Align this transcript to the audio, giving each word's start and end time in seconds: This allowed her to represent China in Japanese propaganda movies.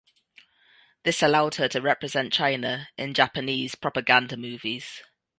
This 1.03 1.21
allowed 1.21 1.53
her 1.57 1.67
to 1.67 1.79
represent 1.79 2.33
China 2.33 2.89
in 2.97 3.13
Japanese 3.13 3.75
propaganda 3.75 4.35
movies. 4.35 5.03